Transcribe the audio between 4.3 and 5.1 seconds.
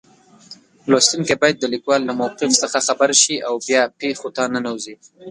ته ننوځي.